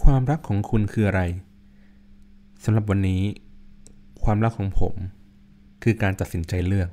[0.00, 1.22] ความรักของคุณคืออะไร
[2.64, 3.22] สำหรับวันนี้
[4.24, 4.94] ความรักของผม
[5.82, 6.88] คือการตัดสินใจเลือก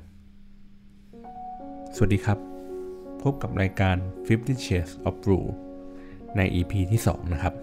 [1.94, 2.38] สวัสดีครับ
[3.22, 5.46] พบกับรายการ 50 Shades of Blue
[6.36, 7.54] ใน EP ที่ 2 นะครับ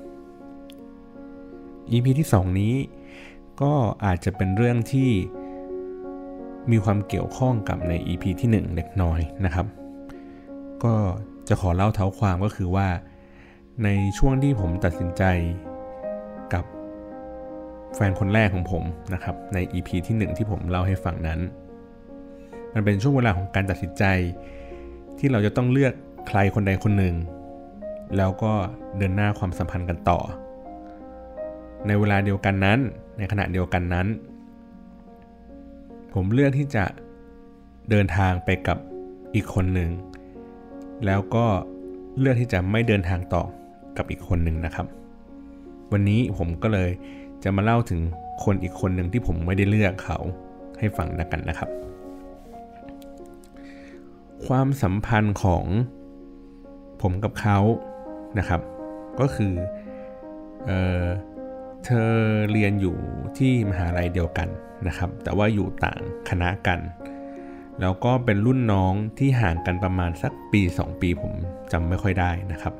[1.91, 2.73] EP ที่ 2 นี้
[3.61, 3.73] ก็
[4.05, 5.09] อาจจะเป็นเรื่องที่
[6.71, 9.65] มีความเกี่ยวข้องกับใน EP ที่ 1 เล็กน้อยนะครับ
[10.83, 10.95] ก็
[11.47, 12.87] จะขอเล่าเท้าความก็คือว่า
[13.83, 15.23] ในช่วงที่ผมตัดสินใจ
[16.53, 16.65] กับ
[17.95, 21.39] แฟนคนแรกของผมนะครับใน EP ที่ 1 ที่ผมเล่าให้ฟังนั้น
[22.73, 24.03] มันเป็นช่วงเวลาของการตัดสินใจ
[25.19, 25.93] ที่เราจะต้องเลือก
[26.27, 27.15] ใครคนใดคนหนึ่ง
[28.17, 28.53] แล้วก็
[28.97, 30.19] เดินหน้าความสัมพันธ์กันต่อ
[31.87, 32.79] ในเวลาเดียวกันนั้น
[33.17, 34.07] ในขณะเดียวกันนั้น
[36.13, 36.85] ผมเลือกที่จะ
[37.89, 38.77] เดินทางไปกับ
[39.33, 39.91] อีกคนหนึ่ง
[41.05, 41.45] แล้วก็
[42.19, 43.43] เลือกที่จะไม่เดินทางต่อ
[43.97, 44.87] กับอีกคนหนึ่งนะครับ
[45.91, 46.89] วันนี้ผมก็เลย
[47.43, 48.01] จะมาเล่าถึง
[48.43, 50.17] คนอีกคนหนึ่งที่ผมไม่ได้เลือกเขา
[50.79, 51.69] ให้ฟังนะกันนะครับ
[54.45, 55.65] ความสัมพันธ์ของ
[57.01, 57.59] ผมกับเขา
[58.39, 58.61] นะครับ
[59.19, 59.53] ก็คือ
[60.65, 60.71] เอ
[61.03, 61.05] อ
[61.85, 62.11] เธอ
[62.51, 62.95] เรียนอยู่
[63.37, 64.47] ที่มหาลัยเดียวกัน
[64.87, 66.79] นะครับ แต่ว่าอยู่ต่างคณะกัน
[67.81, 71.33] แล้วก็เป็นรุ่นน้องที่ห่างกันประมาณสักปี 2 ปีผม
[71.71, 72.73] จำไม่ค่อยได้นะครับ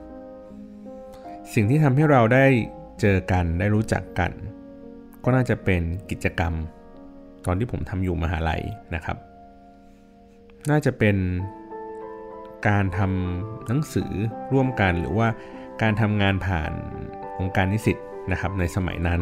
[1.53, 2.45] สิ่งที่ทำให้เราได้
[3.01, 4.31] เจอกันได้รู้จักกัน
[5.23, 5.81] ก็น่าจะเป็น
[6.11, 6.53] กิจกรรม
[7.45, 8.61] ตอนที่ผมทำอยู่มหาลัย
[8.95, 9.17] นะครับ
[10.69, 11.17] น่าจะเป็น
[12.67, 14.11] การทำหนังสือ
[14.53, 15.27] ร่วมกันหรือว่า
[15.81, 16.71] การทำงานผ่าน
[17.39, 17.97] องค์การนิสิต
[18.31, 19.21] นะครับในสมัยนั้น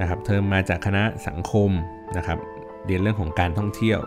[0.00, 1.70] นะครับเธอมาจากคณะสังคม
[2.16, 2.38] นะครับ
[2.86, 4.00] เรียนเรื่องของการท่องเที่ยว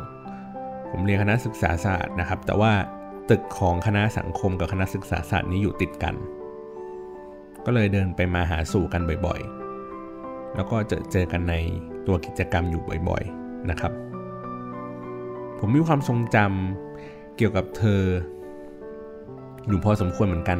[0.91, 2.73] ผมเรียนคณะศึกษาศาสตร์นะครับ แต่ว่า
[3.29, 6.15] ตึกของคณะสังคมกับคณะศึกษาศาสตร์นี้อยู่ติดกัน
[7.71, 11.55] ก็เลยเดินไปมาหาสู่กันบ่อยๆ แล้วก็จะเจอกันใน
[12.07, 13.93] ตัวกิจกรรมอยู่บ่อยๆนะครับ
[15.59, 18.01] ผมมีความทรงจำเกี่ยวกับเธอ
[19.67, 20.59] อยู่พอสมควรเหมือนกัน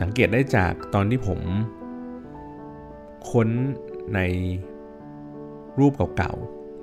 [0.00, 1.40] สังเกตได้จากตอนที่ผม
[3.30, 3.48] ค้น
[4.14, 4.20] ใน
[5.78, 6.32] รูปเก่า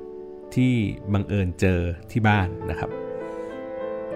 [0.04, 0.74] ๆ ที่
[1.14, 1.80] บังเอิญเจอ
[2.12, 2.92] ที่บ้านนะครับ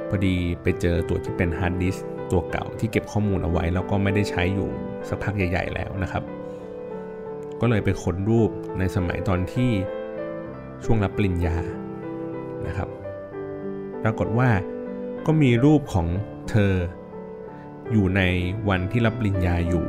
[0.10, 1.98] พอดีไปเจอตัวที่เป็น harddisk
[2.32, 4.70] ตัวเก่าที่เก็บข้อมูลเอาไว้ แล้วก็ไม่ได้ใช้อยู่
[5.08, 6.24] สักพักใหญ่ ๆ แล้วนะครับ
[7.62, 8.50] ก็เลยไปค้นรูป
[8.80, 9.72] ในสมัยตอนที่
[10.84, 11.58] ช่วงรับปริญญา
[12.68, 12.90] นะครับ
[14.04, 14.50] ปรากฏว่า
[15.26, 16.08] ก็มีรูปของ
[16.50, 16.74] เธอ
[17.92, 18.22] อยู่ใน
[18.70, 19.86] วันที่รับปริญญาอยู่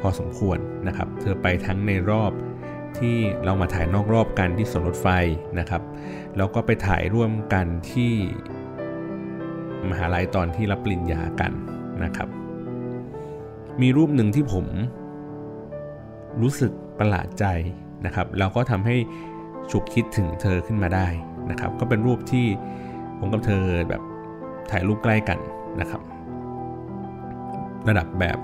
[0.00, 2.32] พอสมควรนะครับ เธอไปทั้งในรอบ
[2.98, 5.08] ที่เรามาถ่ายนอกรอบกันที่สวนรถไฟ
[5.58, 5.82] นะครับ
[6.36, 8.14] แล้วก็ไปถ่ายร่วมกันที่
[9.90, 11.52] มหาลัยตอนที่รับปริญญากัน
[12.04, 12.28] นะครับ
[13.80, 14.66] มีรูปหนึ่งที่ผม
[16.42, 17.44] รู้สึกประหลาดใจ
[18.06, 18.96] นะครับ แล้วก็ทำให้
[19.70, 21.08] ฉุกคิดถึงเธอขึ้นมาได้
[21.50, 22.46] นะครับ ก็เป็นรูปที่
[23.18, 24.02] ผมกับเธอแบบ
[24.70, 25.38] ถ่ายรูปใกล้กัน
[25.80, 26.00] นะครับ
[27.88, 28.38] ระดับแบบ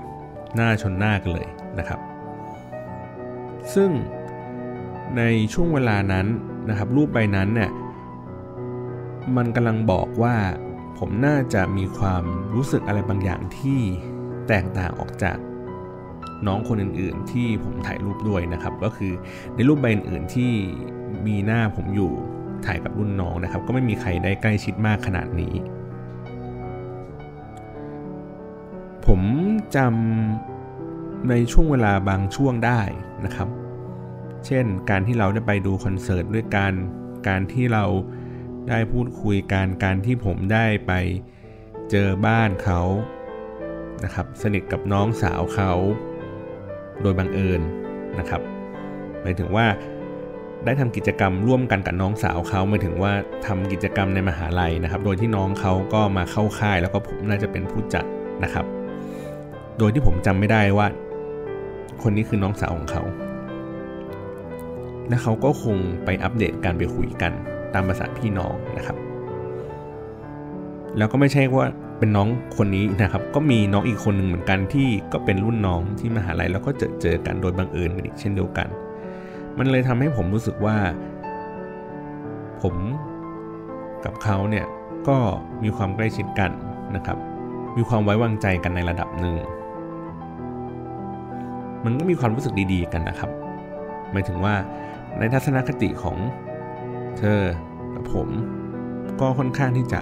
[0.55, 1.47] หน้าชนหน้ากันเลย
[1.79, 1.99] นะครับ
[3.73, 3.89] ซึ่ง
[5.17, 5.21] ใน
[5.53, 6.27] ช่วงเวลานั้น
[6.69, 7.71] นะครับ รูปใบนั้นเนี่ย
[9.35, 10.35] มันกำลังบอกว่า
[10.97, 12.23] ผมน่าจะมีความ
[12.55, 13.79] รู้สึกอะไรบางอย่างที่
[14.47, 15.37] แตกต่างออกจาก
[16.47, 19.13] น้องคนอื่นๆ ที่ผมถ่ายรูปด้วยนะครับ ก็คือ
[19.55, 20.51] ในรูปใบอื่นๆที่
[21.27, 22.11] มีหน้าผมอยู่
[22.65, 25.53] ถ่ายกับรุ่นน้องนะครับ ก็ไม่มีใครได้ใกล้ชิดมากขนาดนี้
[29.05, 29.21] ผม
[29.75, 32.81] จำในช่วงเวลาบางช่วงได้
[33.25, 33.49] นะครับ
[34.45, 36.73] เช่นการที่เราได้ไปดูคอนเสิร์ตด้วยกัน
[37.27, 37.83] การที่เรา
[38.69, 40.91] ได้พูดคุยกันการที่ผมได้ไป
[41.91, 42.81] เจอบ้านเขา
[44.03, 45.71] นะครับสนิทกับน้องสาวเขา
[47.01, 47.61] โดยบังเอิญ
[48.19, 48.41] นะครับ
[49.21, 49.67] หมายถึงว่า
[50.65, 53.13] ได้ทำกิจกรรมร่วมกันกับน้องสาวเขาหมายถึงว่า
[53.45, 58.05] ทำกิจกรรมในมหาลัยนะครับ โดยที่น้องเขาก็มาเข้าค่าย แล้วก็ผมน่าจะเป็นผู้จัด
[58.43, 58.65] นะครับ
[59.77, 60.87] โดยที่ผมจำไม่ได้ว่า
[62.01, 63.03] คนนี้คือน้องสาวของเขา
[65.09, 67.33] และเขาก็คงไปอัปเดตการไปคุยกัน
[67.75, 68.97] ตามภาษาพี่น้องนะครับ
[70.97, 71.67] แล้วก็ไม่ใช่ว่า
[71.99, 72.27] เป็นน้อง
[72.57, 78.67] คนนี้นะครับ ก็มีน้องอีกคนหนึ่งเหมือนกันที่ก็เป็นรุ่นน้องที่มหาลัยแล้วก็เจอเจอกันโดยบังเอิญอีกเช่นเดียวกัน
[79.57, 80.77] มันเลยทำให้ผมรู้สึกว่า
[82.61, 82.75] ผม
[84.05, 84.65] กับเขาเนี่ย
[85.07, 85.17] ก็
[85.63, 86.51] มีความใกล้ชิดกัน
[86.95, 87.17] นะครับ
[87.77, 89.35] มีความไว้วางใจกันในระดับหนึ่ง
[91.85, 93.31] มันก็มีความรู้สึกดีๆกันนะครับ
[94.11, 94.55] หมายถึงว่า
[95.17, 96.17] ในทัศนคติของ
[97.17, 97.39] เธอ
[97.95, 98.29] กับผม
[99.21, 100.01] ก็ค่อนข้างที่จะ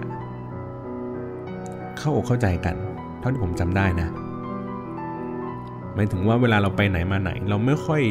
[1.97, 2.75] เข้าอกเข้าใจกัน
[3.19, 4.09] เท่าที่ผมจำได้นะ
[5.95, 8.01] หมายถึงว่าเวลาเราไปไหนมาไหน เราไม่ค่อย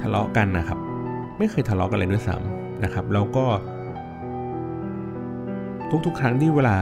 [0.00, 0.78] ทะเลาะกันนะครับ
[1.38, 3.46] ไม่เคยทะเลาะกันเลยด้วยซ้ำนะครับ เราก็
[6.06, 6.76] ทุกๆ ครั้งที่เวลา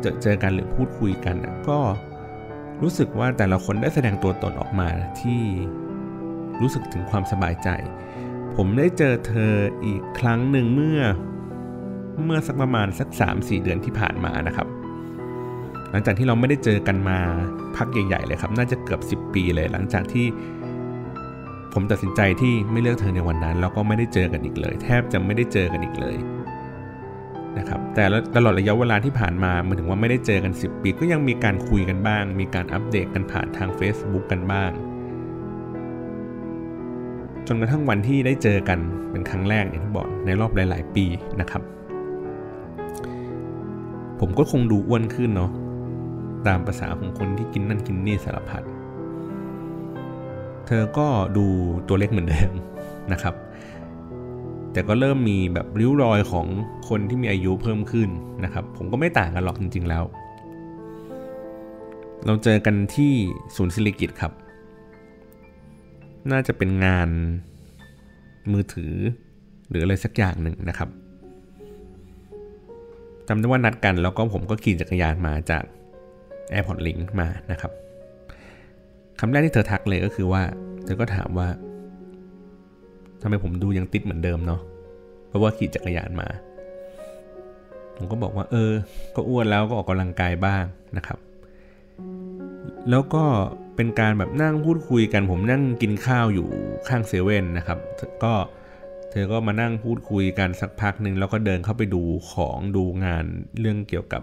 [0.00, 1.36] เจอเจอกันหรือพูดคุยกัน
[1.68, 1.78] ก็
[2.82, 4.88] รู้สึกว่าแต่ละคนได้แสดงตัวตนออกมา
[5.20, 5.42] ที่
[6.60, 7.68] รู้สึกถึงความสบายใจ
[8.56, 9.54] ผมได้เจอเธอ
[9.86, 11.00] อีกครั้งหนึ่งเมื่อ
[12.24, 14.66] เมื่อสักประมาณสัก 3-4 เดือนที่ผ่านมานะครับ
[15.90, 17.18] หลังจากที่เราไม่ได้เจอกันมา
[17.76, 20.26] พักใหญ่ๆเลยครับ น่าจะเกือบ 10 ปีเลยหลังจากที่
[21.74, 26.16] ผมตัดสินใจที่ไม่เลือกเธอในวันนั้น แล้วก็ไม่ได้เจอกันอีกเลย แทบจะไม่ได้เจอกันอีกเลย
[27.58, 28.04] นะครับแต่
[28.36, 34.70] ตลอดระยะเวลาที่ผ่านมามันถึงว่าไม่ได้เจอกัน 10 ปี ก็ยังมีการคุยกันบ้าง มีการอัปเดตกันผ่านทาง Facebook กันบ้าง
[37.46, 38.78] จนกระทั่งวันที่ได้เจอกัน
[39.10, 41.04] เป็นครั้งแรกอย่างที่บอกในรอบหลาย ๆ ปี
[41.40, 41.62] นะครับ
[44.20, 45.50] ผมก็คงดูอ้วนขึ้นเนาะ
[46.46, 48.62] ตามภาษาของคนที่กินนั่นกินนี่สารพัด
[50.66, 51.06] เธอก็
[51.36, 51.46] ดู
[51.88, 52.52] ตัวเล็กเหมือนเดิม
[53.12, 53.34] นะครับ
[54.72, 56.46] แต่ก็เริ่มมีแบบริ้วรอยของ
[56.88, 58.08] คนที่มีอายุเพิ่มขึ้น
[58.44, 60.04] นะครับ ผมก็ไม่ต่างกันหรอกจริง ๆ แล้ว
[62.26, 63.12] เราเจอกันที่
[63.56, 64.32] ศูนย์ศิริกิตครับ
[66.32, 67.08] น่าจะเป็นงาน
[68.52, 68.94] มือถือ
[69.68, 70.88] หรืออะไรสักอย่างหนึ่งนะครับ
[73.28, 75.64] จำได้ว่านัดกันแล้วก็ผมก็ขี่จักรยานมาจาก
[76.52, 77.72] Airport Link มานะครับ
[79.20, 80.42] คำแรกที่เธอทักเลยก็คือว่า
[80.84, 81.48] เธอก็ถามว่า
[83.22, 84.60] ทำไมผมดูยังติดเหมือนเดิมเนาะ
[85.28, 86.28] เพราะว่าขี่จักรยานมา
[87.96, 88.72] ผมก็บอกว่า เออ
[89.16, 90.64] ก็อ้วนแล้วก็ออกกำลังกายบ้าง
[90.96, 91.18] นะครับ
[92.90, 93.24] แล้วก็
[93.76, 96.48] เป็นการแบบนั่งพูดคุยกัน ผมนั่งกินข้าวอยู่
[96.88, 97.78] ข้างเซเว่นนะครับ
[98.24, 98.34] ก็
[99.10, 103.24] เธอก็มานั่งพูดคุยกันสักพักหนึ่งแล้วก็เดินเข้าไปดูของดูงาน
[103.60, 104.22] เรื่องเกี่ยวกับ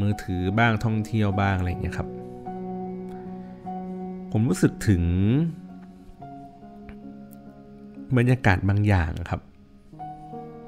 [0.00, 2.08] มือถือบ้างท่องเที่ยวบ้างอะไรอย่างเงี้ยครับ
[4.32, 5.02] ผมรู้สึกถึง
[8.16, 9.40] บรรยากาศบางอย่างครับ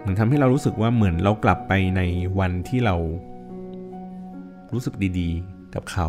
[0.05, 2.01] มันทำให้เรารู้สึกว่าเหมือนเรากลับไปใน
[2.39, 2.95] วันที่เรา
[4.73, 6.09] รู้สึกดีๆ กับเขา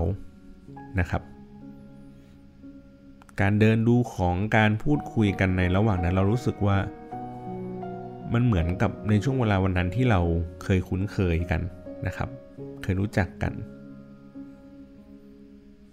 [1.00, 1.22] นะครับ
[3.42, 6.78] การเดินดูของการพูดคุยกันในระหว่างนั้น เรารู้สึกว่า
[8.34, 10.20] มันเหมือนกับในช่วงเวลาวันนั้นที่เรา
[10.64, 11.62] เคยคุ้นเคยกัน
[12.08, 12.30] นะครับ
[12.84, 13.54] เคยรู้จักกัน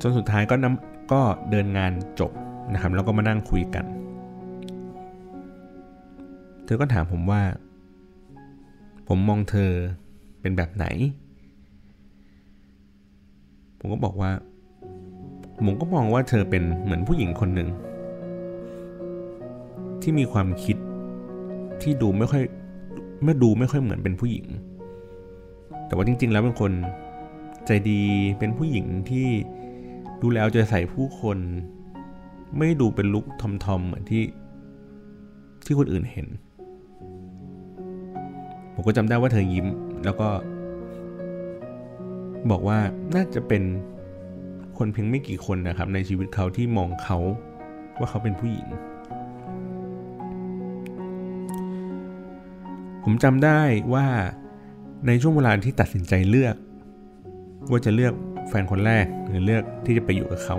[0.01, 2.33] จนสุดท้ายก็นำก็เดินงานจบ
[2.73, 3.85] นะครับ แล้วก็มานั่งคุยกัน
[6.65, 7.43] เธอก็ถามผมว่า
[9.09, 9.71] ผมมองเธอ
[10.41, 10.87] เป็นแบบไหน
[13.79, 14.31] ผมก็บอกว่า
[15.67, 17.69] ผมก็มองว่าเธอเป็นเหมือนผู้หญิงคนหนึ่ง
[20.03, 20.77] ที่มีความคิด
[21.83, 22.43] ที่ดูไม่ค่อย
[23.25, 24.47] ไม่ดูไม่ค่อยเหมือนเป็นผู้หญิง
[25.87, 26.73] แต่ว่าจริง ๆ แล้วเป็นคน
[27.67, 28.01] ใจดี
[28.39, 29.27] เป็นผู้หญิงที่
[30.23, 31.39] ดูแลเอาใจใส่ผู้คน
[32.57, 33.43] ไม่ดูเป็นลุกท
[33.75, 34.23] อมๆเหมือนที่
[35.65, 36.27] ที่คนอื่นเห็น
[38.75, 39.67] ผมก็จำได้ว่าเธอยิ้ม
[40.05, 40.29] แล้วก็
[42.51, 42.79] บอกว่า
[43.15, 43.63] น่าจะเป็น
[44.79, 47.19] คนเพียงไม่กี่คนนะครับ ในชีวิตเขาที่มองเขา
[47.99, 48.69] ว่าเขาเป็นผู้หญิง
[53.05, 53.61] ผมจำได้
[53.95, 54.07] ว่า
[55.07, 56.57] ในช่วงเวลาที่ตัดสินใจเลือก
[57.71, 58.13] ว่าจะเลือก
[58.49, 60.57] แฟนคนแรกหรือเลือกที่จะไปอยู่กับเขา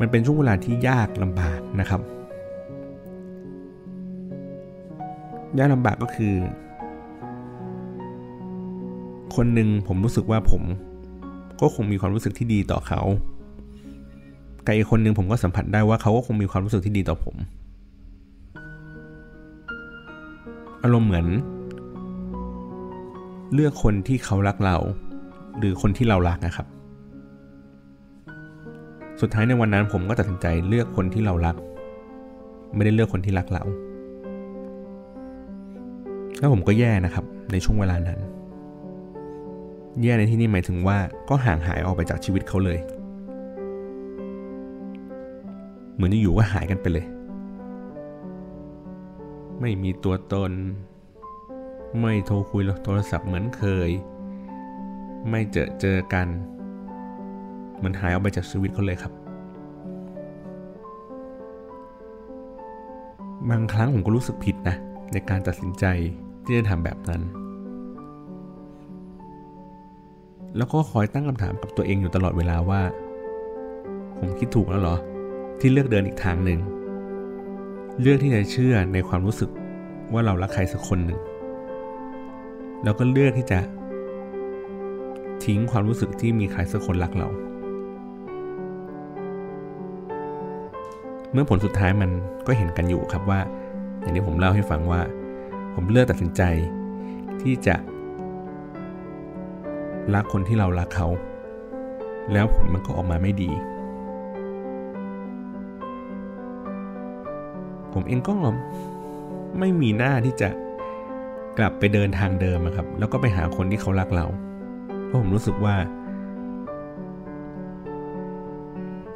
[0.00, 2.00] มันเป็นช่วงเวลาที่ยากลำบากนะครับ
[5.58, 6.34] ยากลำบากก็คือ
[9.36, 10.62] คนหนึ่งผมรู้สึกว่าผม
[11.60, 13.00] ก็คงมีความรู้สึกที่ดีต่อเขา
[14.66, 17.36] กับอีกคนหนึ่งผมก็สัมผัสได้ว่าเขาก็คงมีความรู้สึกที่ดีต่อผม
[20.82, 21.26] อารมณ์เหมือน
[23.54, 24.76] เลือกคนที่เขารักเรา
[25.58, 26.66] หรือคนที่เรารักนะครับ
[29.20, 31.56] สุดท้ายในวันนั้นผมก็ตัดสินใจเลือกคนที่เรารัก
[32.74, 33.62] ไม่ได้เลือกคนที่รักเรา
[36.38, 38.18] แล้วผมก็แย่นะครับในช่วงเวลานั้น
[40.02, 42.78] แย่ในที่นี้หมายถึงว่าก็ห่างหายออกไปจากชีวิตเขาเลย
[45.94, 47.06] เหมือนอยู่ก็หายกันไปเลย
[49.60, 50.52] ไม่มีตัวตน
[52.00, 53.90] ไม่โทรคุยโทรศัพท์เหมือนเคย
[55.30, 56.28] ไม่เจอเจอกัน
[57.82, 59.12] มันหายออกไปจากชีวิตเขาเลยครับ
[63.50, 64.76] บางครั้งผมก็รู้สึกผิดนะ
[65.12, 65.84] ในการตัดสินใจ
[66.44, 67.22] ที่จะทำแบบนั้น
[70.58, 72.82] แล้วก็คอยตั้งคำถามกับตัวเองอยู่ตลอดเวลาว่า
[74.18, 74.96] ผมคิดถูกแล้วเหรอ
[75.60, 76.60] ที่เลือกเดินอีกทางหนึ่ง
[78.00, 79.50] เลือกที่จะเชื่อในความรู้สึก
[80.12, 81.18] ว่าเรารักใครสักคนหนึ่ง
[82.84, 83.58] แล้วก็เลือกที่จะ
[85.44, 87.28] ทิ้งความรู้สึกที่มีใครสักคนรักเรา
[91.32, 92.10] เมื่อผลสุดท้ายมัน
[92.46, 93.40] ก็เห็นกันอยู่ครับว่า
[94.00, 95.00] อย่างที่ผมเล่าให้ฟังว่า
[95.74, 96.42] ผมเลือกตัดสินใจ
[97.42, 97.76] ที่จะ
[100.14, 101.08] รักคนที่เรารักเขา
[102.32, 103.50] แล้วผลมันก็ออกมาไม่ดี
[107.92, 108.32] ผมเองก็
[109.58, 110.48] ไม่มีหน้าที่จะ
[111.58, 114.26] กลับไปเดินทางเดิมครับ แล้วก็ไปหาคนที่เขารักเรา
[115.06, 115.74] เพราะผมรู้สึกว่า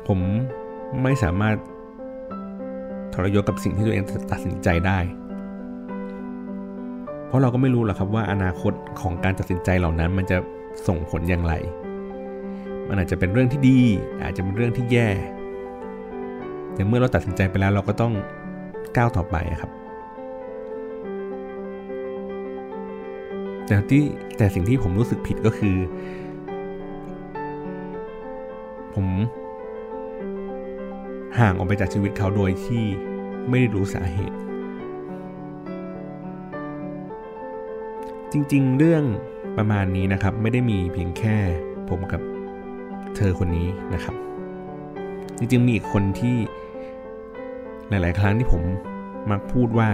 [0.06, 0.18] ผม
[1.02, 1.56] ไม่สามารถ
[3.14, 4.98] ทรยศกับสิ่งที่ตัวเองตัดสินใจได้
[7.26, 10.38] เพราะเราก็ไม่รู้หรอกครับว่าอนาคตของการตัดสินใจเหล่านั้นมันจะ
[10.86, 11.54] ส่งผลอย่างไร
[12.88, 13.80] มันอาจจะเป็นเรื่องที่ดี
[14.22, 15.08] อาจจะเป็นเรื่องที่แย่
[16.74, 18.12] แต่เมื่อเราตัดสินใจไปแล้วเราก็ต้อง
[18.96, 19.70] ก้าวต่อไปครับ
[23.66, 24.02] แต่ที่
[24.36, 25.76] แต่สิ่งที่ผมรู้สึกผิดก็คือ
[28.94, 29.06] ผม
[31.38, 32.84] ห่างออกไปจากชีวิตเขาโดยที่
[33.48, 34.36] ไม่ได้รู้สาเหตุ
[38.32, 39.04] จริง ๆ เรื่อง
[39.56, 41.36] ประมาณนี้นะครับไม่ได้มีเพียงแค่
[41.88, 42.20] ผมกับ
[43.16, 44.14] เธอคนนี้นะครับ
[45.38, 46.36] จริง ๆ มีอีกคนที่
[47.88, 48.62] หลาย ๆ ครั้งที่ผม
[49.30, 49.90] มักพูดว่า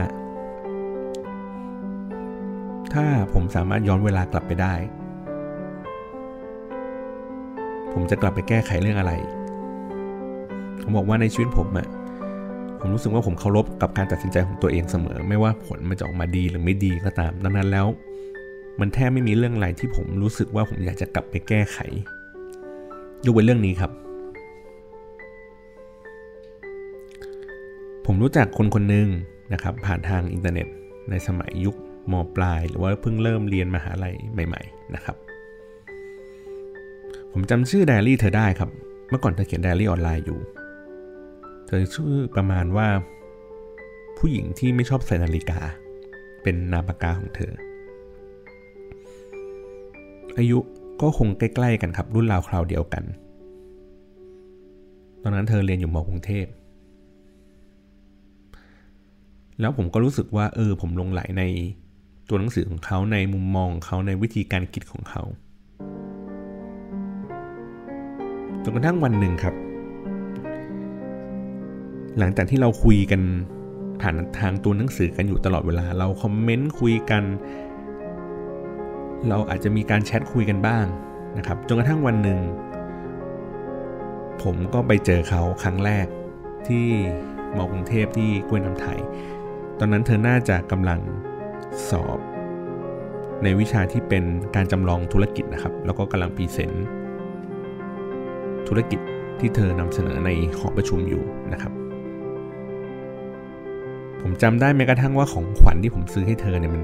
[2.94, 4.74] ถ้าผมสามารถย้อนเวลากลับไปได้
[7.92, 9.12] ผมจะกลับไปแก้ไขเรื่องอะไร
[10.82, 11.88] ผมบอกว่าในชีวิตผมอะ
[12.80, 17.86] ผมรู้สึกว่าผมเคารพกับการตัดสินใจของตัวเองเสมอ ไม่ว่าผลมันจะออกมาดีหรือไม่ดีก็ตาม ดังนั้นแล้ว
[18.80, 21.78] มันแทบไม่มีเรื่องอะไรที่ผมรู้สึกว่าผมอยากจะกลับไปแก้ไข
[23.24, 23.92] ยกเว้นเรื่องนี้ครับ
[28.06, 29.08] ผมรู้จักคนคนหนึ่ง
[29.52, 30.66] นะครับ ผ่านทางอินเทอร์เน็ต
[31.10, 31.76] ในสมัยยุค
[32.12, 35.16] มปลาย หรือว่าเพิ่งเริ่มเรียนมหาลัยใหม่ ๆ นะครับ
[37.32, 38.70] ผมจำชื่อไดอารี่เธอได้ครับ
[39.08, 40.40] เมื่อก่อนเธอเขียนไดอารี่ออนไลน์อยู่
[41.66, 42.88] เธอชื่อประมาณว่า
[44.18, 45.60] ผู้หญิงที่ไม่ชอบใส่นาฬิกา
[46.42, 47.52] เป็นนามปากกาของเธอ
[50.36, 50.58] อายุ
[51.02, 53.04] ก็คงใกล้ๆกันครับ รุ่นราวคราวเดียวกัน
[55.22, 56.46] ตอนนั้นเธอเรียนอยู่มกรุงเทพ
[59.60, 61.42] แล้วผมก็รู้สึกว่า เออ ผมลงไหลใน
[62.28, 65.22] ตัวหนังสือของเขาในมุมมองของเขาในวิธีการคิดของเขา
[68.62, 69.54] จนกระทั่งวันหนึ่งครับ
[72.18, 73.22] หลังจากที่เราคุยกัน
[74.00, 77.22] ผ่านทางตัวหนังสือกันอยู่ตลอดเวลา เราคอมเมนต์คุยกัน
[79.28, 80.84] เราอาจจะมีการแชทคุยกันบ้าง
[81.38, 82.38] นะครับ จนกระทั่งวันหนึ่ง
[84.42, 86.06] ผมก็ไปเจอเขาครั้งแรก
[86.68, 86.86] ที่
[87.56, 88.98] มอกรุงเทพที่กล้วยน้ำไทย
[89.78, 91.00] ตอนนั้นเธอน่าจะกำลัง
[91.90, 92.18] สอบ
[93.42, 94.24] ในวิชาที่เป็น
[94.56, 96.86] การจำลองธุรกิจนะครับ แล้วก็กำลังพรีเซนต์
[98.68, 99.00] ธุรกิจ
[99.40, 101.72] ที่เธอนำเสนอในหอประชุมอยู่นะครับ
[104.22, 106.82] ผมจำได้แม้กระทั่งว่าของขวัญที่ผมซื้อให้เธอเนี่ยมัน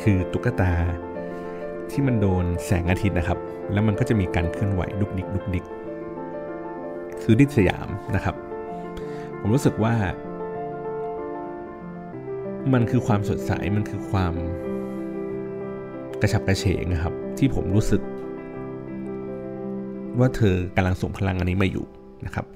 [0.00, 0.72] คือตุ๊กตา
[1.92, 3.38] ที่มันโดนแสงอาทิตย์นะครับ
[3.72, 5.64] แล้วมันก็จะมีการเคลื่อนไหวดุกดิกดุกดิก
[7.22, 8.34] ซื้อที่สยามนะครับ
[9.40, 9.94] ผมรู้สึกว่า
[12.72, 14.34] มันคือความสดใส มันคือความ
[16.20, 18.02] กระฉับกระเฉงนะครับ ที่ผมรู้สึก
[20.18, 21.86] ว่าเธอกำลังส่งพลังอันนี้มาอยู่
[22.26, 22.46] นะครับ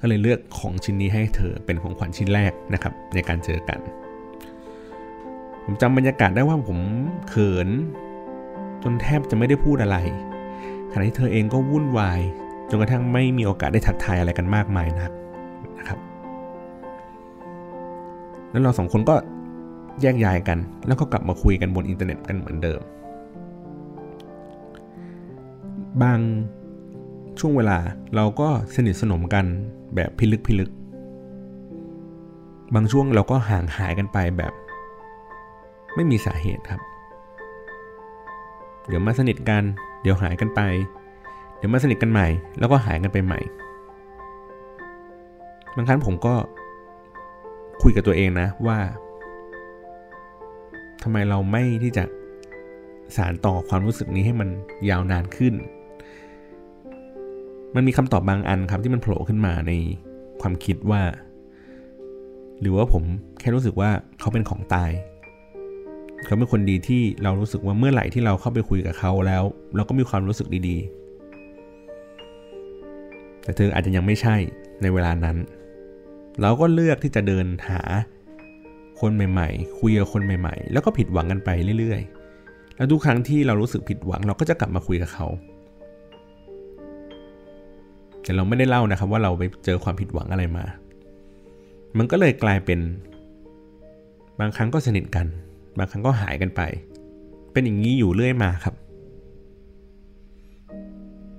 [0.00, 3.78] ก็เลยเลือกของชิ้นนี้ให้เธอเป็นของขวัญชิ้นแรกนะครับ ในการเจอกัน
[5.64, 6.78] ผมจำบรรยากาศได้ว่าผม
[7.28, 7.68] เขิน
[8.82, 9.96] จนแทบจะไม่ได้พูดอะไร
[10.90, 12.20] ขณะที่เธอเองก็วุ่นวาย
[12.70, 15.10] จนกระทั่งไม่มีโอกาสได้ทักทายอะไรกันมากมายนัก
[15.78, 15.98] นะครับ
[18.50, 19.14] แล้วเราสองคนก็
[20.02, 22.80] แยกย้ายกัน แล้วก็กลับมาคุยกันบนอินเทอร์เน็ตกันเหมือนเดิม
[26.02, 26.20] บาง
[27.40, 27.78] ช่วงเวลา
[28.14, 29.44] เราก็สนิทสนมกัน
[29.94, 30.70] แบบพิลึกพิลึก
[32.74, 34.52] บางช่วงเราก็ห่างหายกันไปแบบ
[35.94, 36.80] ไม่มีสาเหตุครับ
[38.88, 39.62] เดี๋ยวมาสนิทกัน
[40.02, 40.60] เดี๋ยวหายกันไป
[41.56, 42.26] เดี๋ยวมาสนิทกันใหม่
[42.58, 43.40] แล้วก็หายกันไปใหม่
[45.76, 46.34] บางครั้งผมก็
[47.82, 48.78] คุยกับตัวเองนะว่า
[51.02, 52.04] ทำไมเราไม่ที่จะ
[53.16, 54.48] สารต่อความรู้สึกนี้ให้มัน
[54.90, 55.54] ยาวนานขึ้น
[57.74, 59.72] มันมีคำตอบบางอันครับที่มันโผล่ขึ้นมาใน
[60.40, 61.02] ความคิดว่า
[62.60, 63.02] หรือว่าผม
[63.38, 63.90] แค่รู้สึกว่า
[64.20, 64.90] เขาเป็นของตาย
[66.26, 69.42] เขาเป็นคนดีที่เรารู้สึกว่าเมื่อไหร่ที่เราเข้าไปคุยกับเขาแล้ว
[69.76, 74.36] เราก็มีความรู้สึกดีๆ แต่เธออาจจะยังไม่ใช่
[74.82, 75.36] ในเวลานั้น
[76.40, 77.80] เราก็เลือกที่จะเดินหา
[79.00, 85.26] คนใหม่ๆ คุยกับคนใหม่ๆ แล้วก็ผิดหวังกันไปเรื่อยๆ แล้วทุกครั้งที่เรารู้สึกผิดหวังเราก็จะกลับมาคุยกับเขา
[88.22, 90.64] แต่เราไม่ได้เล่านะครับว่าเราไปเจอความผิดหวังอะไรมา
[91.98, 92.80] มันก็เลยกลายเป็น
[94.40, 95.26] บางครั้งก็สนิทกัน
[95.76, 96.60] บางครั้งก็หายกันไป
[97.52, 98.74] เป็นอย่างนี้อยู่เรื่อยมาครับ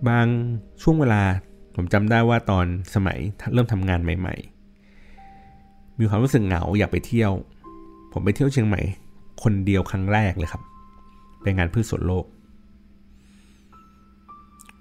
[0.07, 0.27] บาง
[0.81, 1.21] ช่วงเวลา
[1.75, 2.65] ผมจำได้ว่าตอน
[2.95, 3.17] สมัย
[3.53, 4.35] เริ่มทำงานใหม่
[5.17, 7.31] ๆ มีความรู้สึกเหงาอยากไปเที่ยว
[8.13, 8.81] ผมไปเที่ยวเชียงใหม่
[9.43, 10.61] คนเดียวครั้งแรกเลยครับ
[11.41, 12.25] ไปงานพืชสวนโลก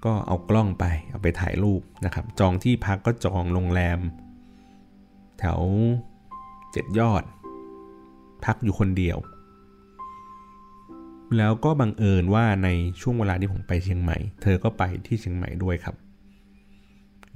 [0.05, 3.99] ก็เอากล้องไปเอาไปถ่ายรูปนะครับ จองที่พักก็จองโรงแรม
[5.39, 5.59] แถว
[6.71, 7.23] เจ็ดยอด
[8.45, 9.17] พักอยู่คนเดียว
[11.37, 12.69] แล้วก็บังเอิญว่าใน
[13.01, 15.95] ช่วงเวลาที่ผมไปเชียงใหม่ เธอก็ไปที่เชียงใหม่ด้วยครับ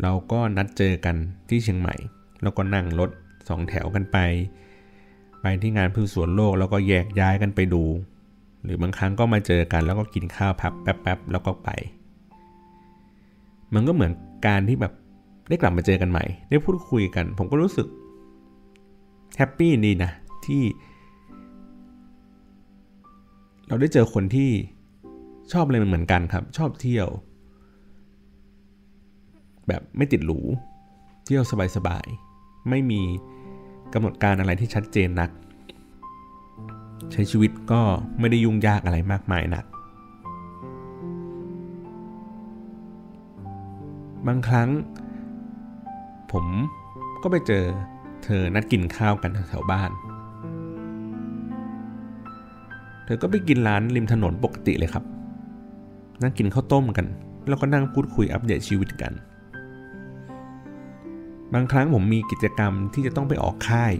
[0.01, 1.15] เราก็นัดเจอกัน
[1.49, 1.95] ที่เชียงใหม่
[2.43, 3.09] แล้วก็นั่งรถ
[3.49, 4.17] สองแถวกันไป
[5.41, 7.83] ไปที่งานพืชสวนโลกแล้วก็แยกย้ายกันไปดู
[8.63, 11.69] หรือบางครั้งก็มาเจอกัน แล้วก็กินข้าวพักแป๊บๆแล้วก็ไป
[13.73, 14.11] มันก็เหมือน
[14.47, 14.93] การที่แบบ
[15.49, 17.87] ได้กลับมาเจอกันใหม่ ได้พูดคุยกัน ผมก็รู้สึก
[19.37, 20.11] แฮปปี้ดีนะ
[20.45, 20.61] ที่
[23.71, 24.51] เราได้เจอคนที่
[25.51, 27.07] ชอบอะไรเหมือนกันครับ ชอบเที่ยว
[29.67, 30.39] แบบไม่ติดหรู
[31.25, 31.43] เที่ยว
[31.75, 33.01] สบายๆ ไม่มี
[33.93, 35.29] กำหนดการอะไรที่ชัดเจนนัก
[37.11, 37.81] ใช้ชีวิตก็
[38.19, 39.65] ไม่ได้ยุ่งยากอะไรมากมายนัก
[44.27, 44.69] บางครั้ง
[46.31, 46.45] ผม
[47.21, 47.65] ก็ไปเจอ
[48.23, 49.91] เธอนัดกินข้าวกันแถวบ้าน
[53.13, 55.03] อก็ไปกินร้านริมถนนปกติเลยครับ
[56.21, 57.07] นั่งกินข้าวต้มกัน
[57.47, 59.13] แล้วก็นั่งพูดคุยอัปเดตชีวิตกัน
[61.53, 63.93] บางครั้งผมมีกิจกรรมที่จะต้องไปออกค่าย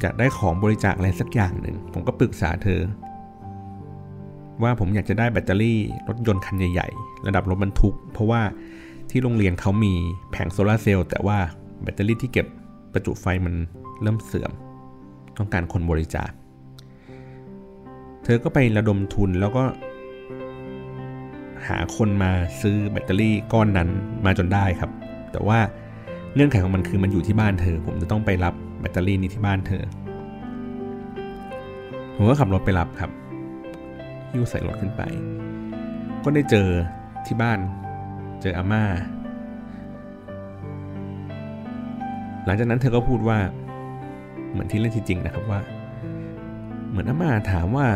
[0.00, 2.80] อยากได้ของบริจาคอะไรสักอย่างหนึ่ง ผมก็ปรึกษาเธอ
[4.62, 8.42] ว่าผมอยากจะได้แบตเตอรี่รถยนต์คันใหญ่ ๆ ระดับรถบรรทุก เพราะว่า
[9.10, 9.92] ที่โรงเรียนเขามี
[10.30, 11.38] แผงโซลาเซลล์แต่ว่า
[11.82, 12.46] แบตเตอรี่ที่เก็บ
[12.92, 13.54] ประจุไฟมัน
[14.02, 14.52] เริ่มเสื่อม
[15.38, 16.30] ต้องการคนบริจาค
[18.24, 19.64] เธอก็ไประดมทุนแล้วก็
[21.68, 22.30] หาคนมา
[22.60, 23.88] ซื้อแบตเตอรี่ก้อนนั้น
[24.24, 24.90] มาจนได้ครับ
[25.32, 25.58] แต่ว่า
[26.34, 29.82] เงื่อนไขของมันคือมันอยู่ที่บ้านเธอ ผมจะต้องไปรับแบตเตอรี่นี้ที่บ้านเธอ
[32.16, 33.10] ผมก็ขับรถไปรับครับ
[34.30, 35.02] หิ้วใส่รถขึ้นไป
[36.24, 36.68] ก็ได้เจอ
[37.26, 37.58] ที่บ้าน
[38.42, 38.84] เจออาม่า
[42.44, 43.38] หลังจากนั้นเธอก็พูดว่า
[44.50, 45.60] เหมือนที่เล่นที่จริงนะครับว่า
[46.92, 47.88] เหมือนอาม่าถามว่า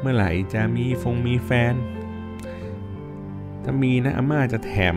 [0.00, 1.74] เมื่อไหร่จะมีฟงมีแฟน
[3.64, 4.96] ถ้ามีนะอาม่าจะแถม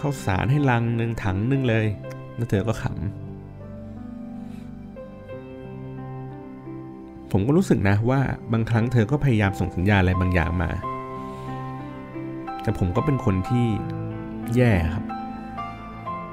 [0.00, 1.86] ข้าวสารให้ลังหนึ่งถังหนึ่งเลย
[2.36, 2.94] แล้วเธอก็ขำ
[7.30, 8.20] ผมก็รู้สึกนะว่า
[8.52, 10.70] บางครั้งเธอก็พยายามส่งสัญญาอะไรบางอย่างมา
[12.62, 13.66] แต่ผมก็เป็นคนที่
[14.56, 15.04] แย่ครับ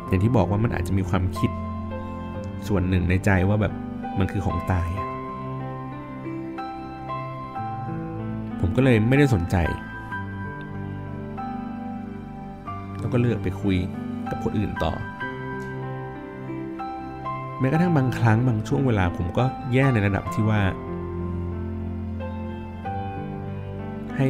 [0.08, 1.52] อย่างที่บอกว่ามันอาจจะมีความคิด
[2.68, 3.74] ส่วนหนึ่งในใจว่าแบบ
[4.20, 4.90] มันคือของตาย
[8.68, 9.56] ผมก็เลยไม่ได้สนใจ
[13.00, 13.78] แล้วก็เลือกไปคุย
[14.30, 14.94] กับคนอื่นต่อ
[17.60, 20.62] แม้กระทั่งบางครั้งบางช่วงเวลาผมก็แย่ในระดับที่ว่า
[24.16, 24.28] ให้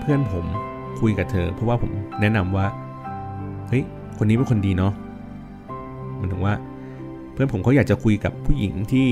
[0.00, 0.44] เพื่อนผม
[1.00, 2.66] คุยกับเธอ เพราะว่าผมแนะนำว่า
[3.68, 3.84] เฮ้ย
[4.18, 4.92] คนนี้เป็นคนดีเนาะ
[6.20, 6.54] มันถึงว่า
[7.32, 9.08] เพื่อนผมเขาอยากจะคุยกับผู้หญิงที่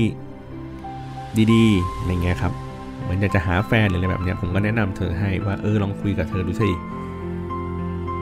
[1.53, 2.64] ดีๆอะไรเงี้ยครับ
[3.05, 6.69] เหมือนอยากจะหาแฟนหรืออะไรแบบเนี้ยผมก็แนะนำเธอให้ว่าเออลองคุยกับเธอดูสิ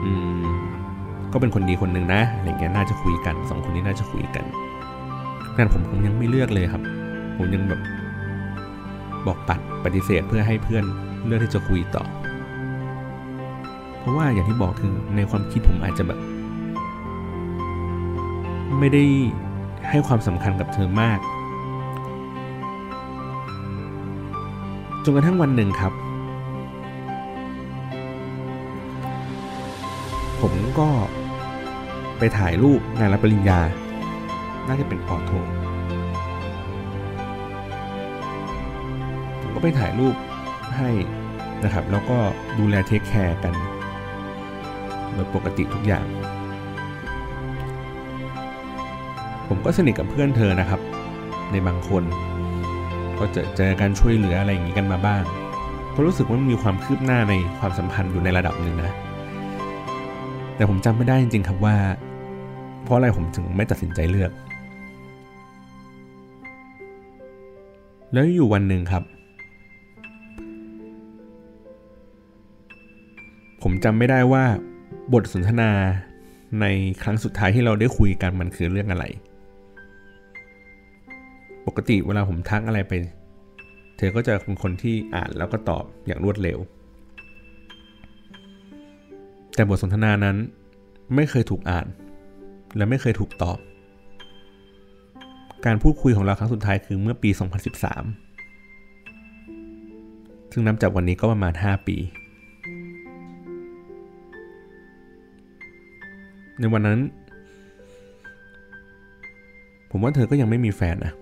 [0.04, 0.10] อื
[0.42, 0.44] ม
[1.32, 4.44] ก็เป็นคนดีคนหนึ่งนะอะไรเงี้ยน่าจะคุยกันสองคนนี้น่าจะคุยกัน
[5.56, 6.82] งานผมผมยังไม่เลือกเลยครับ
[7.36, 7.80] ผมยังแบบ
[9.26, 10.84] บอกปัดปฏิเสธเพื่อให้เพื่อน
[11.26, 12.04] เลือกที่จะคุยต่อ
[14.00, 16.18] เพราะว่าอย่างที่บอกคือในความคิดผมอาจจะแบบ
[18.78, 19.04] ไม่ได้
[19.90, 21.18] ให้ความสำคัญกับเธอมาก
[25.04, 25.92] จนกระทั่งวันหนึ่งครับ
[30.40, 30.88] ผมก็
[32.18, 33.60] ไปถ่ายรูปงานรับปริญญา
[34.68, 35.32] น่าจะเป็นปอโท
[39.40, 40.14] ผมก็ไปถ่ายรูป
[40.76, 40.90] ให้
[41.64, 42.18] นะครับ แล้วก็
[42.58, 43.54] ดูแลเทคแคร์กัน
[45.12, 46.06] โดยปกติทุกอย่าง
[49.48, 50.80] ผมก็สนิทกับเพื่อนเธอนะครับ
[51.50, 52.02] ในบางคน
[53.20, 55.22] ก็เจอเจอกันช่วยเหลืออะไรอย่างนี้กันมาบ้าง
[55.94, 58.92] ก็รู้สึกว่ามันมีความคืบหน้าในความสัมพันธ์อยู่ในระดับหนึ่งนะ
[60.56, 61.76] แต่ผมจำไม่ได้จริงๆครับว่า
[62.82, 64.30] เพราะอะไรผมถึงไม่ตัดสินใจเลือก
[68.12, 69.02] แล้วอยู่วันหนึ่งครับ
[73.62, 74.44] ผมจำไม่ได้ว่า
[75.12, 75.70] บทสนทนา
[76.60, 76.66] ใน
[77.02, 79.04] ครั้งสุดท้ายที่เราได้คุยกันมันคือเรื่องอะไร
[81.66, 82.92] ปกติเวลาผมทักอะไรไป
[83.96, 86.58] เธอก็จะเป็นคนที่อ่านแล้วก็ตอบอย่างรวดเร็ว
[89.54, 90.36] แต่บทสนทนานั้น
[91.14, 91.86] ไม่เคยถูกอ่าน
[92.76, 93.58] และไม่เคยถูกตอบ
[95.66, 97.40] การพูดคุยของเราครั้งสุดท้ายคือเมื่อปี 2013
[100.52, 101.96] ซึ่งนับจากวันนี้ก็ประมาณ 5 ปี
[106.58, 106.98] ในวันนั้น
[109.90, 111.12] ผมว่าเธอก็ยังไม่มีแฟนนะ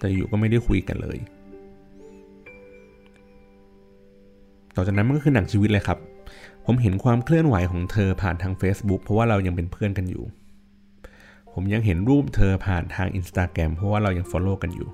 [0.00, 1.18] แต่อยู่ก็ไม่ได้คุยกันเลย
[4.76, 5.98] ต่อจากนั้นมันก็คือหนังชีวิตเลยครับ
[6.66, 10.24] ผมเห็นความเคลื่อนไหวของเธอผ่านทาง Facebook เพราะว่าเรายังเป็นเพื่อนกันอยู่
[11.54, 14.88] ผมยังเห็นรูปเธอผ่านทาง Instagram เพราะว่าเรายัง Follow กันอยู่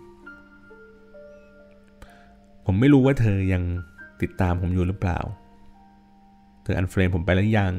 [2.67, 3.63] ผมไม่รู้ว่าเธอยัง
[4.23, 5.19] ติดตามผมอยู่หรือเปล่า
[6.63, 7.73] เธออันเฟรนผมไปแล้วยัง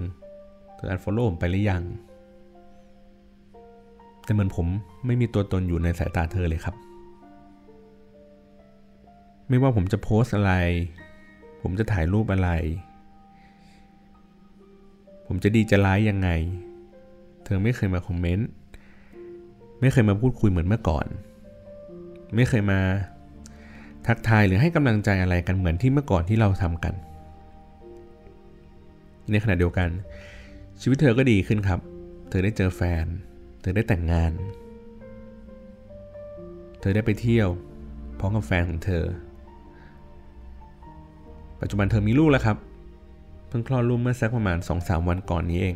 [0.75, 1.83] เธออันฟอลโล่ผมไปหรือยัง
[4.23, 4.67] แต่เหมือนผม
[5.05, 6.75] ไม่มีตัวตนอยู่ในสายตาเธอเลยครับ
[9.49, 10.53] ไม่ว่าผมจะโพสอะไร
[11.61, 12.49] ผมจะถ่ายรูปอะไร
[15.27, 16.29] ผมจะดีจะร้ายยังไง
[17.43, 18.49] เธอไม่เคยมาคอมเมนต์
[19.81, 21.07] ไม่เคยมาพูดคุยเหมือนเมื่อก่อน
[22.35, 22.79] ไม่เคยมา
[24.07, 26.93] ทักทายหรือให้กำลังใจอะไรกันเหมือนที่เมื่อก่อนที่เราทำกัน
[29.31, 29.89] ในขณะเดียวกัน
[30.81, 31.79] ชีวิตเธอก็ดีขึ้นครับ
[32.29, 33.05] เธอได้เจอแฟน
[33.61, 34.31] เธอได้แต่งงาน
[36.79, 37.49] เธอได้ไปเที่ยว
[38.19, 39.03] พร้อมกับแฟนของเธอ
[41.61, 42.57] ปัจจุบันเธอมีลูกแล้วครับ
[43.47, 45.75] เพิ่งคลอดลูกเมื่อสักประมาณ 2-3 วันก่อนนี้เอง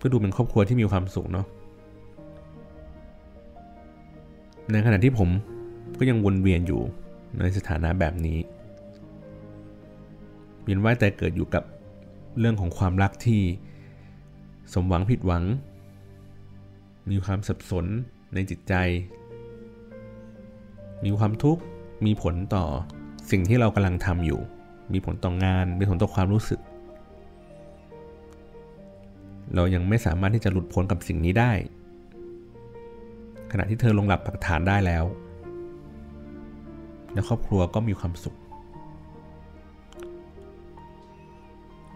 [0.00, 1.46] ก็ดูเป็นครอบครัวที่มีความสุขเนาะ
[4.72, 5.28] ในขณะที่ผม
[5.98, 6.80] ก็ยังวนเวียนอยู่
[7.38, 8.38] ในสถานะแบบนี้
[10.62, 11.64] เวียนว่ายแต่เกิดอยู่กับ
[12.38, 13.42] เรื่องของความรักที่
[14.74, 15.44] สมหวังผิดหวัง
[17.10, 17.86] มีความสับสน
[18.34, 18.74] ในจิตใจ
[21.04, 21.62] มีความทุกข์
[22.06, 22.64] มีผลต่อ
[23.30, 24.40] สิ่งที่เรากำลังทำอยู่
[24.92, 26.60] มีผลต่องาน มีผลต่อความรู้สึก
[29.54, 31.52] เรายังไม่สามารถที่จะหลุดพ้นกับสิ่งนี้ได้
[33.52, 35.04] ขณะที่เธอลงหลับปักฐานได้แล้ว
[37.12, 38.36] และครอบครัวก็มีความสุข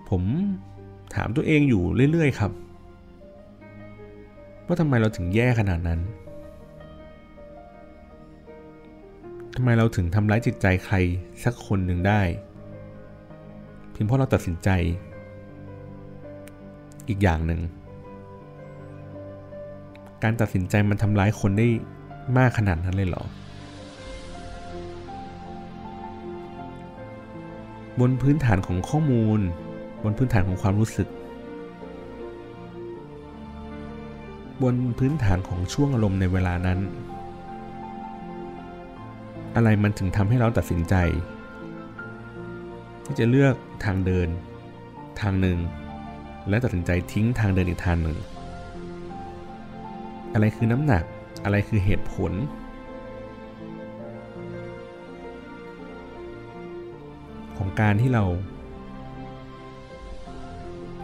[0.08, 0.22] ผม
[1.14, 2.52] ถามตัวเองอยู่เรื่อย ๆ ครับ
[4.66, 6.00] ว่าทำไมเราถึงแย่ขนาดนั้น
[9.56, 10.96] ทำไมเราถึงทำร้ายจิตใจใคร
[11.44, 12.20] สักคนหนึ่งได้
[13.90, 14.68] เพียงเพราะเราตัดสินใจ
[17.08, 17.60] อีกอย่างหนึ่ง
[20.22, 21.68] การตัดสินใจมันทำร้ายคนได้
[22.38, 23.22] มากขนาดนั้นเลยเหรอ
[28.00, 29.40] บนพื้นฐานของข้อมูล
[30.02, 31.08] บนพื้นฐานของความรู้สึก
[34.62, 36.78] บนพื้นฐานของช่วงอารมณ์ในเวลานั้น
[39.56, 40.94] อะไรมันถึงทำให้เราตัดสินใจ
[43.04, 44.28] ที่จะเลือกทางเดิน
[45.20, 45.58] ทางหนึ่ง
[46.48, 48.18] และตัดสินใจทิ้งทางเดินอีกทางหนึ่ง
[50.32, 51.04] อะไรคือน้ำหนัก
[51.44, 52.32] อะไรคือเหตุผล
[57.56, 58.24] ของการที่เรา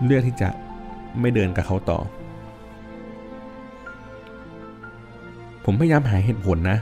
[0.04, 0.48] เลือกที่จะ
[1.20, 1.98] ไม่เดินกับเขาต่อ
[5.64, 6.78] ผมพยายามหาเหตุผลนะ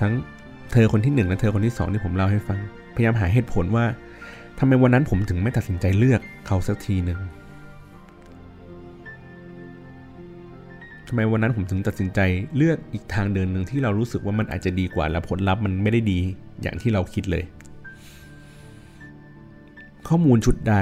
[0.00, 0.12] ทั้ง
[0.72, 2.58] เธอคนที่หนึ่งและเธอคนที่สองที่ผมเล่าให้ฟัง
[2.94, 3.84] พยายามหาเหตุผลว่า
[4.58, 7.18] ทำไมวันนั้นผมถึงไม่ตัดสินใจเลือกเขาสักทีหนึ่ง
[11.08, 12.20] ทำไมวันนั้นผมถึงตัดสินใจ
[12.56, 16.18] เลือกอีกทางเดินหนึ่งที่เรารู้สึกว่ามันอาจจะดีกว่าและผลลัพธ์มันไม่ได้ดี
[16.62, 17.44] อย่างที่เราคิดเลย
[20.08, 20.76] ข้อมูลชุดใด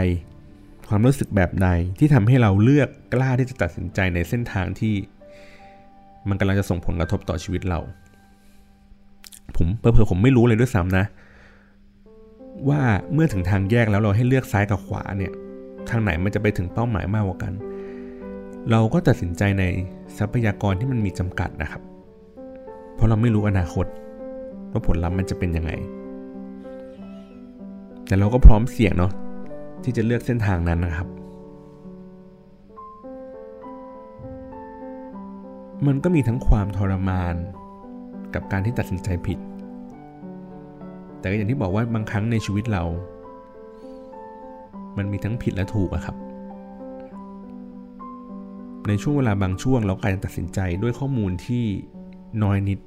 [0.89, 4.95] ความรู้สึกแบบใดที่ทำให้เราเลือกกล้าที่จะตัดสินใจในเส้นทางที่
[6.29, 7.81] มันกำลังจะส่งผลกระทบต่อชีวิตเรา
[9.59, 11.05] ผมเพอเพอผมไม่รู้เลยด้วยซ้ำนะ
[12.69, 12.81] ว่า
[13.13, 15.33] เมื่อถึงทางแยกแล้วเราให้เลือกซ้ายกับขวาเนี่ย
[15.89, 17.53] ทางไหนมันจะไปถึงเป้าหมายมากกว่ากัน
[18.71, 19.65] เราก็ตัดสินใจใน
[20.19, 21.83] ทรัพยากรที่มันมีจำกัดนะครับ
[22.95, 23.87] เพราะเราไม่รู้อนาคต
[24.71, 25.71] ว่าผลลัพธ์มันจะเป็นยังไง
[28.07, 29.13] แต่เราก็พร้อมเสี่ยงเนาะ
[29.83, 31.09] ที่จะเลือกเส้นทางนั้นนะครับ
[35.87, 37.35] มันก็มีทั้งความทรมาน
[38.35, 39.39] กับการที่ตัดสินใจผิด
[41.19, 42.85] แต่ก็อย่างที่บอกว่าบางครั้งในชีวิตเรา
[44.97, 46.17] มันมีทั้งผิดและถูกอะครับ
[48.89, 51.65] ในช่วงเวลาบางช่วงเราการตัดสินใจด้วยข้อมูลที่
[52.43, 52.79] น้อยนิด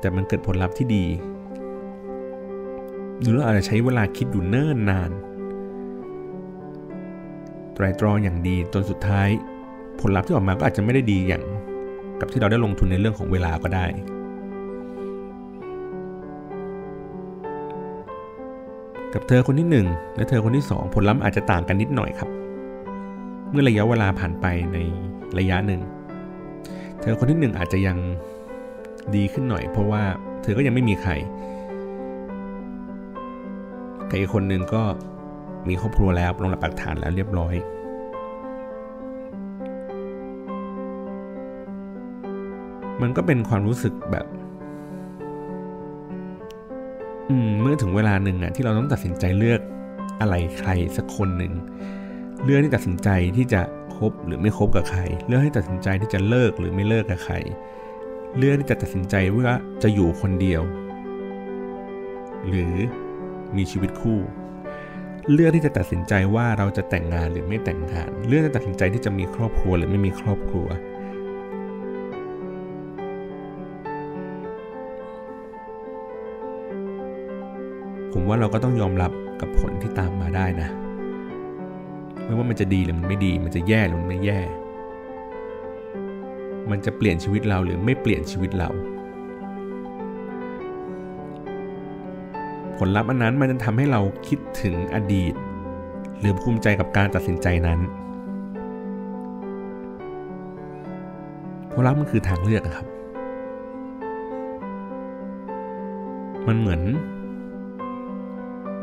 [0.00, 1.04] แต่มันเกิดผลลัพธ์ที่ดี
[3.20, 5.10] หรือเราอาจจะใช้เวลาคิดอยู่เนิ่นนาน
[7.74, 9.28] ไตรตรองอย่างดีจนสุดท้าย
[10.00, 11.44] ผลลัพธ์ที่ออกมาก็อาจจะไม่ได้ดีอย่าง
[12.20, 13.86] กับที่เราได้ลงทุนในเรื่องของเวลาก็ได้
[19.14, 22.28] กับเธอคนที่หนึ่งและเธอคนที่สองผลลัพธ์อาจจะต่างกันนิดหน่อยครับ
[23.50, 24.78] เมื่อระยะเวลาผ่านไปใน
[25.38, 25.80] ระยะหนึ่ง
[27.00, 27.98] เธอคนที่หนึ่งอาจจะยัง
[29.14, 30.02] ดีขึ้นหน่อย เพราะว่า
[30.42, 31.12] เธอก็ยังไม่มีใคร
[34.08, 34.82] กับอีกคนหนึ่งก็
[35.68, 37.54] มีครอบครัวแล้วลงหลักปักฐานแล้วเรียบร้อย
[43.08, 44.26] มันก็เป็นความรู้สึกแบบ
[47.30, 49.60] อืมเมื่อถึงเวลาหนึ่งอะที่เราต้องตัดสินใจเลือก
[50.20, 51.52] อะไรใครสักคนหนึ่ง
[52.44, 53.62] เลือกที่ตัดสินใจที่จะ
[53.96, 57.34] คบหรือไม่คบกับใคร เลือกให้ตัดสินใจที่จะเลิกหรือไม่เลิกกับใคร
[58.38, 60.62] เลือกที่จะตัดสินใจว่าจะอยู่คนเดียว
[62.48, 62.74] หรือ
[63.56, 64.18] มีชีวิตคู่
[65.32, 70.68] เลือกที่จะตัดสินใจว่าเราจะแต่งงานหรือไม่แต่งงาน เลือกที่จะตัดสินใจที่จะมีครอบครัวหรือไม่มีครอบครัว
[78.20, 80.68] ผมว่าเราก็ต้องยอมรับกับผลที่ตามมาได้นะ
[82.24, 84.40] ไม่ว่ามันจะดีหรือมันไม่ดี มันจะแย่หรือมันไม่แย่
[86.70, 88.70] มันจะเปลี่ยนชีวิตเราหรือไม่เปลี่ยนชีวิตเรา
[92.78, 95.34] ผลลัพธ์อันนั้นมันจะทำให้เราคิดถึงอดีต
[96.20, 97.80] หรือภูมิใจกับการตัดสินใจนั้น
[101.72, 102.86] ผลลัพธ์มันคือทางเลือกครับ
[106.48, 106.82] มันเหมือน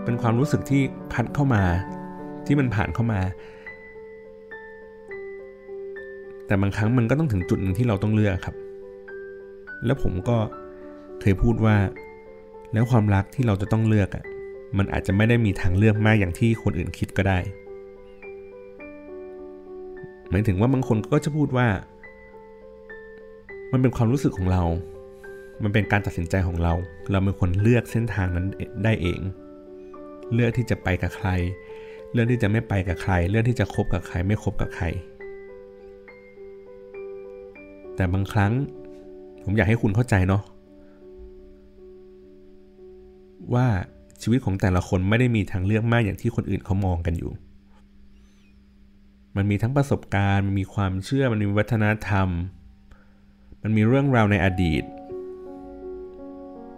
[0.05, 0.81] เป็นความรู้สึกที่
[1.13, 1.63] พัดเข้ามา
[2.45, 3.21] ที่มันผ่านเข้ามา
[6.47, 8.55] แต่บางครั้งมันก็ต้องถึงจุดหนึ่งที่เราต้องเลือกครับ
[9.85, 10.37] แล้วผมก็
[11.21, 11.75] เคยพูดว่า
[12.73, 14.23] แล้วความรักที่เราจะต้องเลือกอะ่ะ
[14.77, 17.39] มันอาจจะไม่ได้มีทางเลือกมากอย่างที่คนอื่นคิดก็ได้
[20.29, 21.67] หมายถึงว่าบางคนก็จะพูดว่า
[23.71, 24.63] มันเป็นความรู้สึกของเรา
[25.63, 26.73] มันเป็นการตัดสินใจของเรา
[27.11, 28.47] เราเป็นคนเลือกเส้นทางนั้น
[28.83, 29.19] ได้เอง
[30.33, 31.29] เลือกที่จะไปกับใคร
[32.13, 34.85] เลือกที่จะไม่ไปกับใคร เลือกที่จะคบกับใครไม่คบกับใคร
[37.95, 38.53] แต่บางครั้ง
[39.43, 40.43] ผมอยากให้คุณเข้าใจเนาะ
[43.53, 43.67] ว่า
[44.21, 47.31] ชีวิตของแต่ละคนไม่ได้มีทางเลือกมากอย่างที่คนอื่นเขามองกันอยู่
[49.35, 52.27] มันมีทั้งประสบการณ์ มันมีความเชื่อ มันมีวัฒนธรรม
[53.63, 54.83] มันมีเรื่องราวในอดีต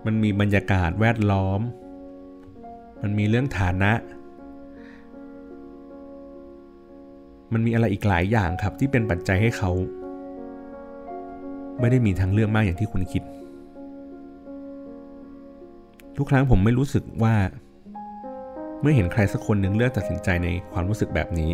[0.06, 1.62] มันมีบรรยากาศแวดล้อม
[3.02, 3.92] มันมีเรื่องฐานะ
[7.54, 9.72] มันมีอะไรอีกหลายอย่างครับที่เป็นปัจจัยให้เขา
[11.80, 13.24] ไม่ได้มีทางเลือกมากอย่างที่คุณคิด
[16.18, 17.36] ทุกครั้งผมไม่รู้สึกว่า
[18.82, 21.52] เมื่อเห็นใครสักคนหนึ่งเลือกตัดสินใจในความรู้สึกแบบนี้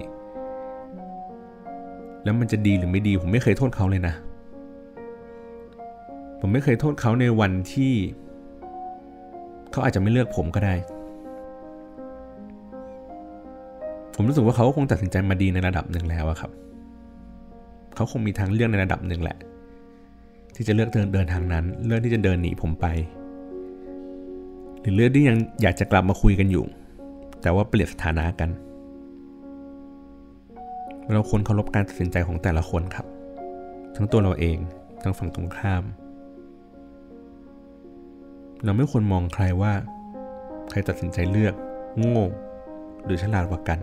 [2.23, 4.15] แล้วมันจะดีหรือไม่ดีผมไม่เคยโทษเขาเลยนะ
[6.39, 7.93] ผมไม่เคยโทษเขาในวันที่
[9.71, 10.75] เขาอาจจะไม่เลือกผมก็ได้
[14.15, 16.51] ผมรู้สึกว่าเขาคงตัดสินใจมาดีในระดับหนึ่งแล้วครับ
[17.95, 19.37] เขาคงมีทางเลือกในระดับหนึ่งแหละ
[20.55, 22.85] ที่จะเลือกเดินเดินทางนั้น เลือกที่จะเดินหนีผมไป
[24.81, 26.65] หรือเรื่องที่ยังอยากจะกลับมาคุยกันอยู่
[27.41, 28.49] แต่ว่าเปลี่ยนสถานะกัน
[31.13, 33.05] เราควรเคารพการตัดสินใจของแต่ละคนครับ
[33.95, 34.57] ทั้งตัวเราเอง
[35.03, 35.83] ทั้งฝั่งตรงข้าม
[38.63, 39.73] เราไม่ควรมองใครว่า
[40.69, 41.53] ใครตัดสินใจเลือก
[41.97, 42.19] โง่
[43.05, 43.79] หรือฉลาดกว่ากัน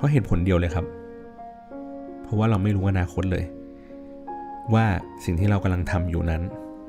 [0.00, 0.86] เพราะเหตุผลเดียวเลยครับ
[2.22, 3.44] เพราะว่าเราไม่รู้อนาคตเลย
[4.74, 4.84] ว่า
[5.24, 6.42] สิ่งที่เรากำลังทำอยู่นั้น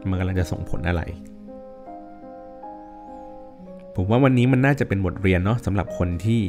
[0.09, 1.01] มันกำลังจะส่งผลอะไร
[3.95, 6.41] ผมว่าวันนี้มันน่าจะเป็นบทเรียนเนาะสำหรับคนที่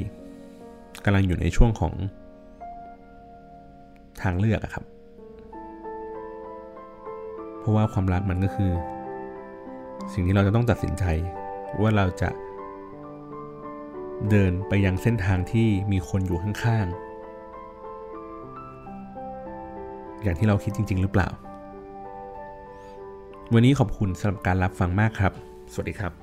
[1.05, 1.93] กำลังอยู่ในช่วงของ
[4.23, 4.85] ทางเลือกอะครับ
[7.59, 8.71] เพราะว่าความรักมันก็คือ
[10.13, 11.05] สิ่งที่เราจะต้องตัดสินใจ
[11.81, 12.29] ว่าเราจะ
[14.31, 17.13] เดินไปยังเส้นทางที่มีคนอยู่ข้างๆ
[20.23, 21.29] อย่างที่เราคิดจริง ๆ หรือเปล่า
[23.55, 25.33] วันนี้ขอบคุณสำหรับการรับฟังมากครับ
[25.73, 26.22] สวัสดีครับ